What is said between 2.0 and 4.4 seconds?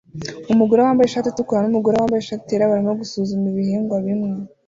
ishati yera barimo gusuzuma ibihingwa bimwe